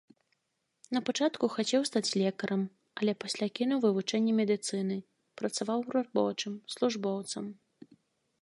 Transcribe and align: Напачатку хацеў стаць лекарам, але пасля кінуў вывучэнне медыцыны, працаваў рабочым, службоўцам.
Напачатку 0.95 1.49
хацеў 1.55 1.81
стаць 1.89 2.15
лекарам, 2.21 2.63
але 3.01 3.13
пасля 3.25 3.47
кінуў 3.59 3.79
вывучэнне 3.85 4.33
медыцыны, 4.41 4.97
працаваў 5.43 5.79
рабочым, 5.97 6.53
службоўцам. 6.77 7.45